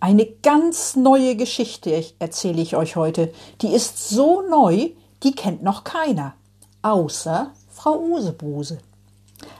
[0.00, 3.32] eine ganz neue Geschichte erzähle ich euch heute.
[3.60, 4.90] Die ist so neu,
[5.22, 6.34] die kennt noch keiner,
[6.80, 8.78] außer Frau Usebuse.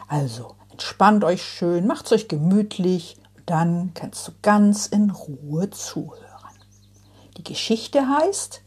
[0.08, 6.26] Also entspannt euch schön, macht's euch gemütlich, dann kannst du ganz in Ruhe zuhören.
[7.36, 8.62] Die Geschichte heißt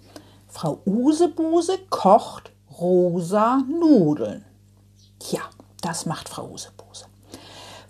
[0.47, 4.45] Frau Usebuse kocht rosa Nudeln.
[5.31, 5.41] Ja,
[5.81, 6.82] das macht Frau Usebuse.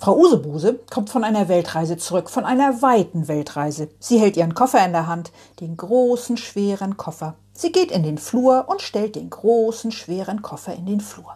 [0.03, 3.87] Frau Usebuse kommt von einer Weltreise zurück, von einer weiten Weltreise.
[3.99, 7.35] Sie hält ihren Koffer in der Hand, den großen, schweren Koffer.
[7.53, 11.33] Sie geht in den Flur und stellt den großen, schweren Koffer in den Flur.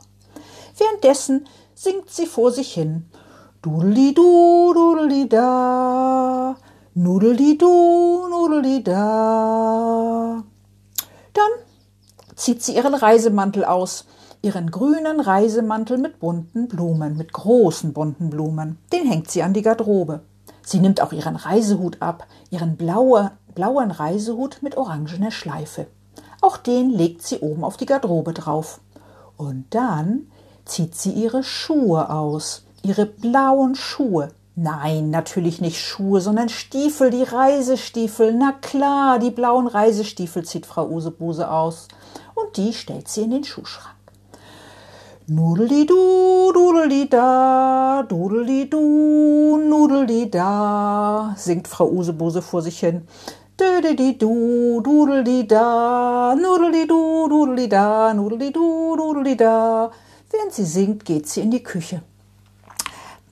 [0.78, 3.10] Währenddessen singt sie vor sich hin.
[3.62, 6.58] Dudeli-du, dudeli-da,
[6.94, 8.94] nudeli-du, nudeli-da.
[11.32, 11.52] Dann
[12.36, 14.04] zieht sie ihren Reisemantel aus,
[14.42, 18.78] ihren grünen Reisemantel mit bunten Blumen, mit großen bunten Blumen.
[18.94, 20.22] Den hängt sie an die Garderobe.
[20.64, 25.88] Sie nimmt auch ihren Reisehut ab, ihren blaue, blauen Reisehut mit orangener Schleife.
[26.42, 28.80] Auch den legt sie oben auf die Garderobe drauf.
[29.38, 30.28] Und dann
[30.66, 34.30] zieht sie ihre Schuhe aus, ihre blauen Schuhe.
[34.56, 38.34] Nein, natürlich nicht Schuhe, sondern Stiefel, die Reisestiefel.
[38.34, 41.88] Na klar, die blauen Reisestiefel zieht Frau Usebuse aus.
[42.34, 43.97] Und die stellt sie in den Schuhschrank.
[45.30, 53.06] Nudeli-du, dudeli-da, dudeli-du, nudeli-da, singt Frau Usebuse vor sich hin.
[53.60, 59.92] Dödeli-du, dudeli-da, nudeli-du, dudeli-da, nudeli-du, dudeli-da.
[60.32, 62.04] Während sie singt, geht sie in die Küche.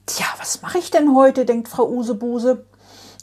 [0.04, 2.66] Tja, was mache ich denn heute, denkt Frau Usebuse.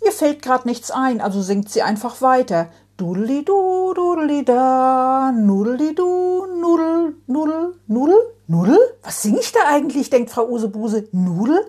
[0.03, 2.69] Ihr fällt grad nichts ein, also singt sie einfach weiter.
[2.97, 8.22] Dudeli-du, dudeli-da, nudeli-du, nudel, nudel, nudel.
[8.47, 8.79] Nudel?
[9.03, 10.09] Was singe ich da eigentlich?
[10.09, 11.07] denkt Frau Usebuse.
[11.11, 11.65] Nudel?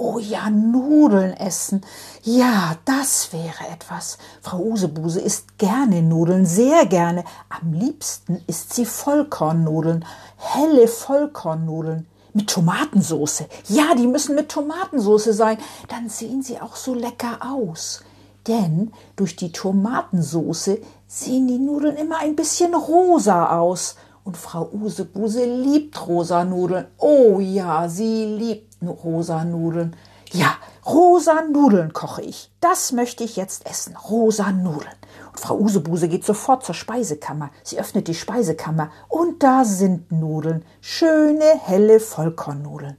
[0.00, 1.80] Oh ja, Nudeln essen.
[2.22, 4.18] Ja, das wäre etwas.
[4.40, 7.24] Frau Usebuse isst gerne Nudeln, sehr gerne.
[7.48, 10.04] Am liebsten isst sie Vollkornnudeln,
[10.36, 13.48] helle Vollkornnudeln mit Tomatensoße.
[13.66, 15.58] Ja, die müssen mit Tomatensoße sein.
[15.88, 18.04] Dann sehen sie auch so lecker aus.
[18.46, 20.78] Denn durch die Tomatensoße
[21.08, 23.96] sehen die Nudeln immer ein bisschen rosa aus.
[24.28, 26.88] Und Frau Usebuse liebt rosa Nudeln.
[26.98, 29.96] Oh ja, sie liebt rosa Nudeln.
[30.32, 32.52] Ja, rosa Nudeln koche ich.
[32.60, 33.96] Das möchte ich jetzt essen.
[33.96, 34.92] Rosa Nudeln.
[35.30, 37.48] Und Frau Usebuse geht sofort zur Speisekammer.
[37.62, 40.62] Sie öffnet die Speisekammer und da sind Nudeln.
[40.82, 42.98] Schöne, helle Vollkornnudeln.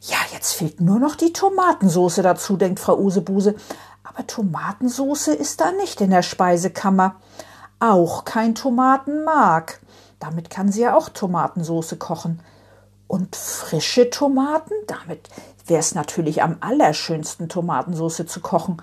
[0.00, 3.56] Ja, jetzt fehlt nur noch die Tomatensoße dazu, denkt Frau Usebuse.
[4.04, 7.16] Aber Tomatensoße ist da nicht in der Speisekammer.
[7.78, 9.80] Auch kein Tomatenmark.
[10.18, 12.40] Damit kann sie ja auch Tomatensoße kochen.
[13.08, 15.28] Und frische Tomaten, damit
[15.66, 18.82] wäre es natürlich am allerschönsten, Tomatensoße zu kochen.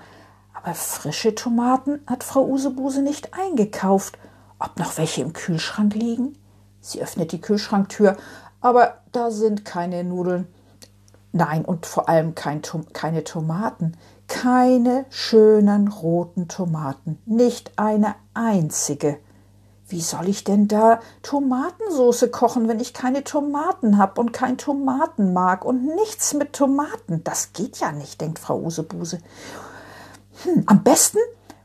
[0.54, 4.18] Aber frische Tomaten hat Frau Usebuse nicht eingekauft.
[4.58, 6.38] Ob noch welche im Kühlschrank liegen?
[6.80, 8.16] Sie öffnet die Kühlschranktür,
[8.60, 10.46] aber da sind keine Nudeln.
[11.32, 12.62] Nein, und vor allem kein,
[12.92, 13.96] keine Tomaten.
[14.28, 17.18] Keine schönen roten Tomaten.
[17.26, 19.18] Nicht eine einzige.
[19.94, 25.64] Wie soll ich denn da Tomatensoße kochen, wenn ich keine Tomaten habe und kein Tomatenmark
[25.64, 27.22] und nichts mit Tomaten?
[27.22, 29.20] Das geht ja nicht, denkt Frau Usebuse.
[30.42, 31.18] Hm, am besten,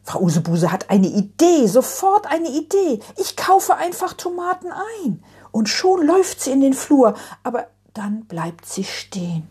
[0.03, 2.99] Frau Usebuse hat eine Idee, sofort eine Idee.
[3.17, 4.67] Ich kaufe einfach Tomaten
[5.01, 5.23] ein.
[5.49, 7.65] Und schon läuft sie in den Flur, aber
[7.95, 9.49] dann bleibt sie stehen.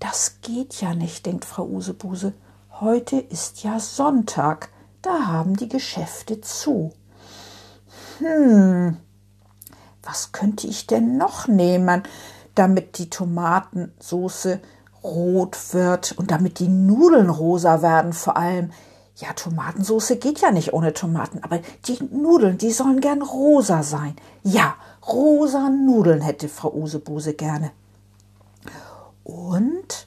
[0.00, 2.32] Das geht ja nicht, denkt Frau Usebuse.
[2.80, 4.70] Heute ist ja Sonntag,
[5.02, 6.90] da haben die Geschäfte zu
[8.18, 8.96] hm,
[10.02, 12.02] was könnte ich denn noch nehmen,
[12.54, 14.60] damit die Tomatensoße
[15.04, 18.70] rot wird und damit die Nudeln rosa werden vor allem.
[19.16, 24.14] Ja, Tomatensoße geht ja nicht ohne Tomaten, aber die Nudeln, die sollen gern rosa sein.
[24.44, 24.76] Ja,
[25.06, 27.72] rosa Nudeln hätte Frau Usebuse gerne.
[29.24, 30.06] Und,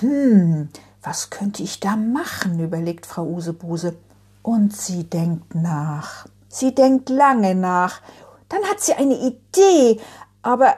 [0.00, 0.68] hm,
[1.02, 3.96] was könnte ich da machen, überlegt Frau Usebuse.
[4.42, 6.26] Und sie denkt nach.
[6.48, 8.00] Sie denkt lange nach.
[8.48, 10.00] Dann hat sie eine Idee.
[10.42, 10.74] Aber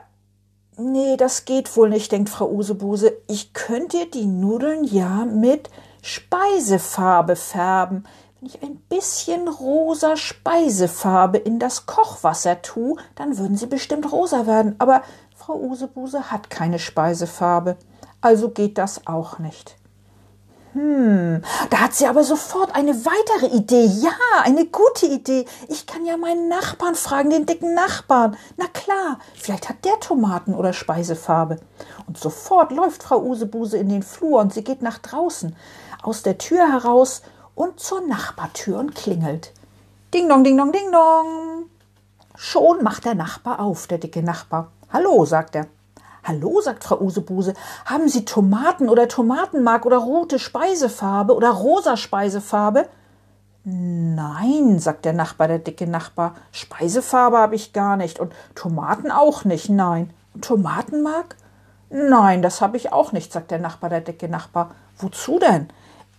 [0.77, 3.13] nee, das geht wohl nicht, denkt Frau Usebuse.
[3.29, 5.71] Ich könnte die Nudeln ja mit
[6.03, 8.05] Speisefarbe färben.
[8.41, 14.47] wenn ich ein bisschen rosa Speisefarbe in das Kochwasser tue, dann würden sie bestimmt rosa
[14.47, 14.75] werden.
[14.79, 15.03] Aber
[15.37, 17.77] Frau Usebuse hat keine Speisefarbe,
[18.21, 19.77] also geht das auch nicht.
[20.75, 23.85] Hm, da hat sie aber sofort eine weitere Idee.
[23.85, 25.45] Ja, eine gute Idee.
[25.69, 28.37] Ich kann ja meinen Nachbarn fragen, den dicken Nachbarn.
[28.57, 31.59] Na klar, vielleicht hat der Tomaten oder Speisefarbe.
[32.07, 35.55] Und sofort läuft Frau Usebuse in den Flur und sie geht nach draußen,
[36.03, 37.21] aus der Tür heraus
[37.55, 39.53] und zur Nachbartür und klingelt.
[40.15, 41.65] Ding dong, ding dong, ding dong.
[42.35, 44.73] Schon macht der Nachbar auf, der dicke Nachbar.
[44.91, 45.67] Hallo, sagt er.
[46.25, 47.53] Hallo, sagt Frau Usebuse,
[47.85, 52.87] haben Sie Tomaten oder Tomatenmark oder rote Speisefarbe oder rosa Speisefarbe?
[53.65, 59.45] Nein, sagt der Nachbar, der dicke Nachbar, Speisefarbe habe ich gar nicht und Tomaten auch
[59.45, 60.11] nicht, nein.
[60.41, 61.37] Tomatenmark?
[61.91, 64.77] Nein, das habe ich auch nicht, sagt der Nachbar, der dicke Nachbar.
[64.99, 65.69] Wozu denn?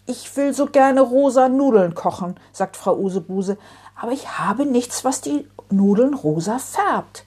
[0.06, 3.58] Ich will so gerne rosa Nudeln kochen, sagt Frau Usebuse,
[4.00, 7.24] aber ich habe nichts, was die Nudeln rosa färbt.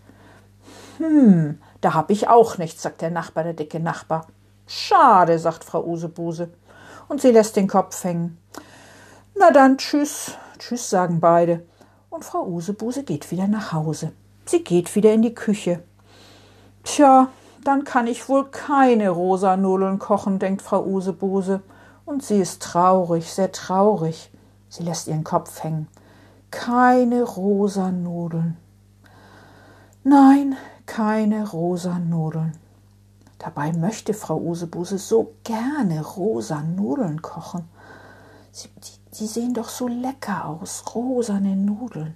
[0.98, 4.26] Hm, da hab ich auch nichts, sagt der Nachbar, der dicke Nachbar.
[4.66, 6.48] Schade, sagt Frau Usebuse.
[7.06, 8.38] Und sie lässt den Kopf hängen.
[9.38, 10.32] Na dann, tschüss.
[10.58, 11.64] Tschüss, sagen beide.
[12.10, 14.10] Und Frau Usebuse geht wieder nach Hause.
[14.46, 15.84] Sie geht wieder in die Küche.
[16.82, 17.28] Tja,
[17.62, 21.62] dann kann ich wohl keine rosa Nudeln kochen, denkt Frau Usebuse.
[22.04, 24.32] Und sie ist traurig, sehr traurig.
[24.68, 25.86] Sie lässt ihren Kopf hängen.
[26.50, 28.56] Keine rosa Nudeln.
[30.02, 30.56] Nein,
[30.96, 32.52] keine rosa Nudeln.
[33.38, 37.68] Dabei möchte Frau Usebuse so gerne rosa Nudeln kochen.
[38.50, 42.14] Sie, die, die sehen doch so lecker aus, rosane Nudeln.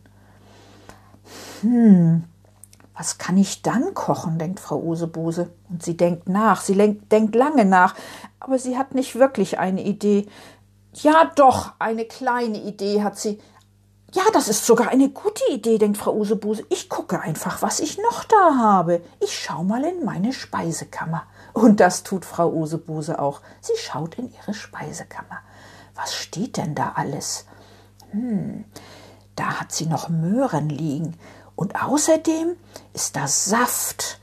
[1.60, 2.24] Hm,
[2.96, 5.50] was kann ich dann kochen, denkt Frau Usebuse.
[5.68, 7.94] Und sie denkt nach, sie denkt lange nach,
[8.38, 10.26] aber sie hat nicht wirklich eine Idee.
[10.94, 13.40] Ja, doch, eine kleine Idee hat sie,
[14.12, 16.64] ja, das ist sogar eine gute Idee, denkt Frau Usebuse.
[16.68, 19.02] Ich gucke einfach, was ich noch da habe.
[19.20, 21.24] Ich schau mal in meine Speisekammer.
[21.52, 23.40] Und das tut Frau Usebuse auch.
[23.60, 25.40] Sie schaut in ihre Speisekammer.
[25.94, 27.46] Was steht denn da alles?
[28.10, 28.64] Hm,
[29.36, 31.16] da hat sie noch Möhren liegen.
[31.54, 32.56] Und außerdem
[32.94, 34.20] ist da Saft,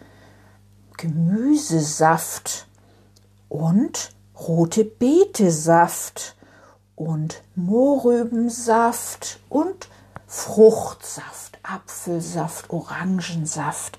[0.97, 2.67] Gemüsesaft
[3.47, 4.09] und
[4.39, 6.36] rote Beetesaft
[6.97, 9.87] und Mohrrübensaft und
[10.25, 13.97] Fruchtsaft, Apfelsaft, Orangensaft.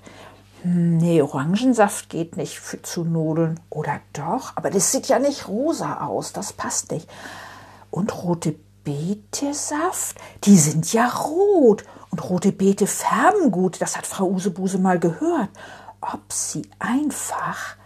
[0.61, 3.59] Hm, nee, Orangensaft geht nicht für, zu Nudeln.
[3.71, 4.51] Oder doch?
[4.55, 6.33] Aber das sieht ja nicht rosa aus.
[6.33, 7.09] Das passt nicht.
[7.89, 11.85] Und rote Beetesaft, die sind ja rot.
[12.11, 13.81] Und rote Beete färben gut.
[13.81, 15.49] Das hat Frau Usebuse mal gehört.
[16.01, 17.77] Ob sie einfach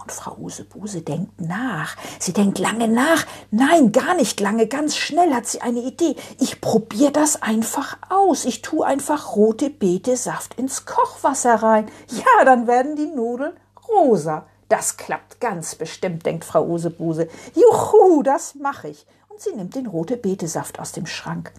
[0.00, 1.96] und Frau Usebuse denkt nach.
[2.18, 3.26] Sie denkt lange nach.
[3.50, 4.66] Nein, gar nicht lange.
[4.66, 6.16] Ganz schnell hat sie eine Idee.
[6.40, 8.44] Ich probiere das einfach aus.
[8.44, 11.86] Ich tue einfach rote Beetesaft ins Kochwasser rein.
[12.08, 13.52] Ja, dann werden die Nudeln
[13.88, 14.46] rosa.
[14.68, 17.28] Das klappt ganz bestimmt, denkt Frau Usebuse.
[17.54, 19.06] Juhu, das mache ich.
[19.28, 21.52] Und sie nimmt den rote Beetesaft aus dem Schrank.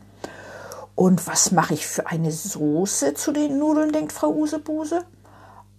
[0.96, 5.06] Und was mache ich für eine Soße zu den Nudeln, denkt Frau Usebuse.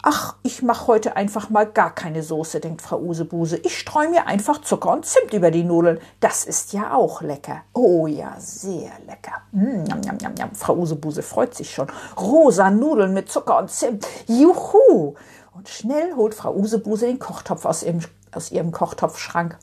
[0.03, 3.59] Ach, ich mache heute einfach mal gar keine Soße, denkt Frau Usebuse.
[3.59, 5.99] Ich streue mir einfach Zucker und Zimt über die Nudeln.
[6.21, 7.63] Das ist ja auch lecker.
[7.75, 9.43] Oh ja, sehr lecker.
[9.53, 10.55] Mm, njam, njam, njam.
[10.55, 11.89] Frau Usebuse freut sich schon.
[12.19, 14.07] Rosa Nudeln mit Zucker und Zimt.
[14.27, 15.17] Juhu!
[15.53, 18.01] Und schnell holt Frau Usebuse den Kochtopf aus ihrem,
[18.33, 19.59] aus ihrem Kochtopfschrank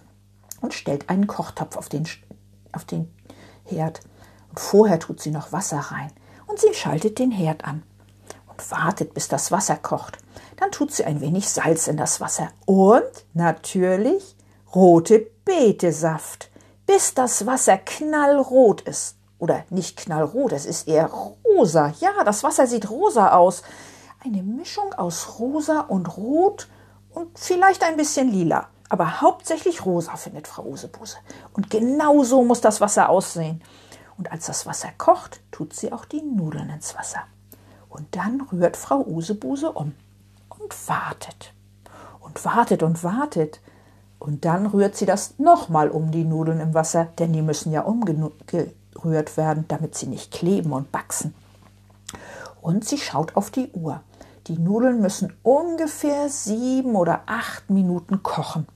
[0.62, 2.08] und stellt einen Kochtopf auf den,
[2.74, 3.12] auf den
[3.64, 4.02] Herd.
[4.50, 6.12] Und vorher tut sie noch Wasser rein.
[6.46, 7.82] Und sie schaltet den Herd an
[8.58, 10.18] und wartet, bis das Wasser kocht.
[10.58, 14.36] Dann tut sie ein wenig Salz in das Wasser und natürlich
[14.74, 16.50] rote Betesaft,
[16.86, 19.16] bis das Wasser knallrot ist.
[19.40, 21.94] Oder nicht knallrot, es ist eher rosa.
[22.00, 23.62] Ja, das Wasser sieht rosa aus.
[24.24, 26.68] Eine Mischung aus rosa und rot
[27.12, 28.68] und vielleicht ein bisschen lila.
[28.90, 31.18] Aber hauptsächlich rosa, findet Frau Usebuse.
[31.54, 33.62] Und genau so muss das Wasser aussehen.
[34.18, 37.20] Und als das Wasser kocht, tut sie auch die Nudeln ins Wasser.
[37.98, 39.94] Und dann rührt Frau Usebuse um
[40.50, 41.54] und wartet
[42.20, 43.60] und wartet und wartet.
[44.20, 47.82] Und dann rührt sie das nochmal um die Nudeln im Wasser, denn die müssen ja
[47.82, 51.34] umgerührt werden, damit sie nicht kleben und wachsen.
[52.62, 54.02] Und sie schaut auf die Uhr.
[54.46, 58.68] Die Nudeln müssen ungefähr sieben oder acht Minuten kochen.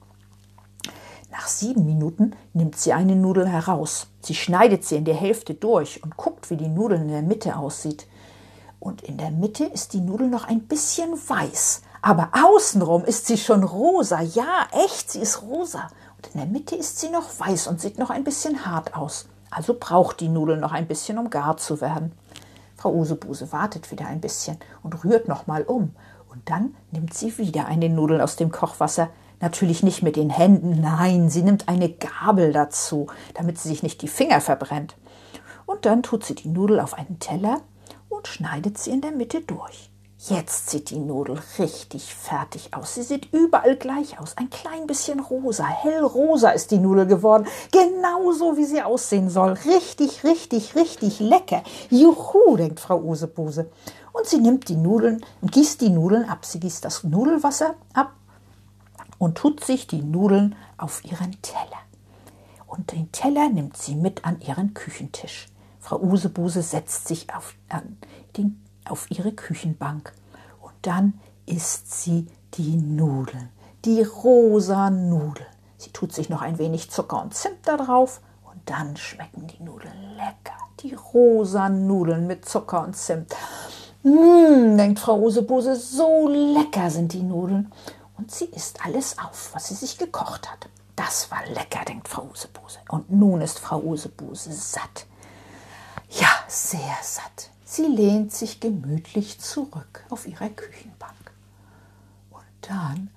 [1.30, 4.08] Nach sieben Minuten nimmt sie eine Nudel heraus.
[4.22, 7.56] Sie schneidet sie in der Hälfte durch und guckt, wie die Nudel in der Mitte
[7.56, 8.08] aussieht
[8.82, 11.84] und in der Mitte ist die Nudel noch ein bisschen weiß.
[12.02, 14.22] Aber außenrum ist sie schon rosa.
[14.22, 15.88] Ja, echt, sie ist rosa.
[16.18, 19.28] Und in der Mitte ist sie noch weiß und sieht noch ein bisschen hart aus.
[19.52, 22.14] Also braucht die Nudel noch ein bisschen, um gar zu werden.
[22.76, 25.94] Frau Usebuse wartet wieder ein bisschen und rührt nochmal um.
[26.32, 29.10] Und dann nimmt sie wieder eine Nudel aus dem Kochwasser.
[29.42, 34.02] Natürlich nicht mit den Händen, nein, sie nimmt eine Gabel dazu, damit sie sich nicht
[34.02, 34.96] die Finger verbrennt.
[35.68, 37.62] Und dann tut sie die Nudel auf einen Teller
[38.22, 39.90] und schneidet sie in der Mitte durch.
[40.20, 42.94] Jetzt sieht die Nudel richtig fertig aus.
[42.94, 44.38] Sie sieht überall gleich aus.
[44.38, 47.48] Ein klein bisschen rosa, hellrosa ist die Nudel geworden.
[47.72, 49.54] Genauso wie sie aussehen soll.
[49.54, 51.64] Richtig, richtig, richtig lecker.
[51.90, 53.72] Juhu, denkt Frau Usebuse.
[54.14, 56.46] Und sie nimmt die Nudeln und gießt die Nudeln ab.
[56.46, 58.14] Sie gießt das Nudelwasser ab
[59.18, 61.82] und tut sich die Nudeln auf ihren Teller.
[62.68, 65.48] Und den Teller nimmt sie mit an ihren Küchentisch.
[65.82, 67.98] Frau Usebuse setzt sich auf, an
[68.38, 70.14] den auf ihre Küchenbank.
[70.62, 73.50] Und dann isst sie die Nudeln,
[73.84, 75.48] die rosa Nudeln.
[75.78, 79.64] Sie tut sich noch ein wenig Zucker und Zimt da drauf und dann schmecken die
[79.64, 80.56] Nudeln lecker.
[80.82, 83.36] Die rosa Nudeln mit Zucker und Zimt.
[84.04, 87.72] Mmh, denkt Frau Usebuse, so lecker sind die Nudeln.
[88.18, 90.70] Und sie isst alles auf, was sie sich gekocht hat.
[90.96, 92.80] Das war lecker, denkt Frau Usebuse.
[92.90, 95.08] Und nun ist Frau Usebuse satt.
[96.54, 97.50] Sehr satt.
[97.64, 101.32] Sie lehnt sich gemütlich zurück auf ihrer Küchenbank.
[102.30, 103.10] Und dann,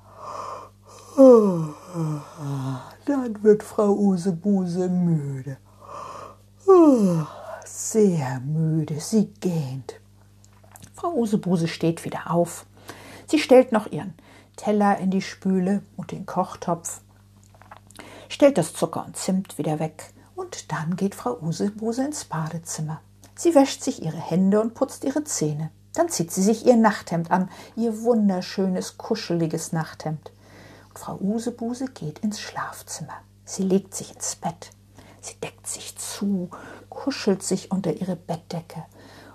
[3.06, 5.56] dann wird Frau Usebuse müde.
[7.64, 9.94] Sehr müde, sie gähnt.
[10.94, 12.66] Frau Usebuse steht wieder auf.
[13.26, 14.14] Sie stellt noch ihren
[14.54, 17.00] Teller in die Spüle und den Kochtopf,
[18.28, 23.00] stellt das Zucker und Zimt wieder weg und dann geht Frau Usebuse ins Badezimmer.
[23.36, 25.70] Sie wäscht sich ihre Hände und putzt ihre Zähne.
[25.94, 30.32] Dann zieht sie sich ihr Nachthemd an, ihr wunderschönes, kuscheliges Nachthemd.
[30.88, 33.14] Und Frau Usebuse geht ins Schlafzimmer.
[33.44, 34.70] Sie legt sich ins Bett.
[35.20, 36.50] Sie deckt sich zu,
[36.88, 38.84] kuschelt sich unter ihre Bettdecke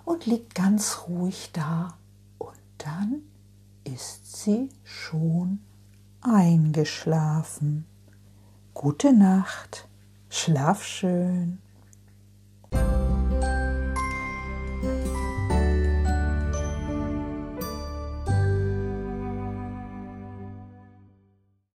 [0.05, 1.97] und liegt ganz ruhig da.
[2.37, 3.21] Und dann
[3.83, 5.59] ist sie schon
[6.21, 7.85] eingeschlafen.
[8.73, 9.87] Gute Nacht,
[10.29, 11.59] schlaf schön.